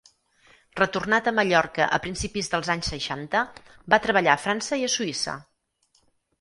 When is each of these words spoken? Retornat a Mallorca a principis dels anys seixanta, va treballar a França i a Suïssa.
Retornat 0.79 1.29
a 1.31 1.33
Mallorca 1.39 1.87
a 1.97 1.99
principis 2.07 2.49
dels 2.55 2.73
anys 2.75 2.91
seixanta, 2.95 3.45
va 3.95 4.03
treballar 4.09 4.35
a 4.37 4.43
França 4.49 4.83
i 4.85 4.89
a 4.89 4.93
Suïssa. 4.99 5.41